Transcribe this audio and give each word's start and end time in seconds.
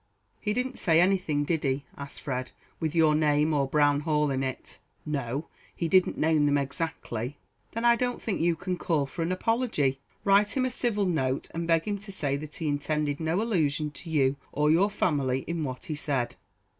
"He 0.39 0.51
didn't 0.53 0.79
say 0.79 0.99
anything, 0.99 1.43
did 1.43 1.63
he," 1.63 1.83
asked 1.95 2.21
Fred, 2.21 2.49
"with 2.79 2.95
your 2.95 3.13
name, 3.13 3.53
or 3.53 3.67
Brown 3.67 3.99
Hall 3.99 4.31
in 4.31 4.41
it?" 4.41 4.79
"No, 5.05 5.45
he 5.75 5.87
didn't 5.87 6.17
name 6.17 6.47
them 6.47 6.57
exactly." 6.57 7.37
"Then 7.73 7.85
I 7.85 7.95
don't 7.95 8.19
think 8.19 8.41
you 8.41 8.55
can 8.55 8.77
call 8.79 9.05
for 9.05 9.21
an 9.21 9.31
apology; 9.31 9.99
write 10.23 10.57
him 10.57 10.65
a 10.65 10.71
civil 10.71 11.05
note, 11.05 11.49
and 11.53 11.67
beg 11.67 11.83
him 11.83 11.99
to 11.99 12.11
say 12.11 12.35
that 12.37 12.55
he 12.55 12.67
intended 12.67 13.19
no 13.19 13.43
allusion 13.43 13.91
to 13.91 14.09
you 14.09 14.37
or 14.51 14.71
your 14.71 14.89
family 14.89 15.41
in 15.45 15.63
what 15.63 15.85
he 15.85 15.93
said." 15.93 16.35